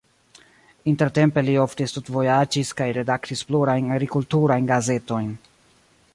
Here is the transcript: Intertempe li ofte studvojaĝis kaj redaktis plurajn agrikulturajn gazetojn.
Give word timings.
Intertempe 0.91 1.43
li 1.49 1.53
ofte 1.63 1.87
studvojaĝis 1.91 2.73
kaj 2.81 2.89
redaktis 2.99 3.47
plurajn 3.53 3.93
agrikulturajn 3.99 4.73
gazetojn. 4.75 5.33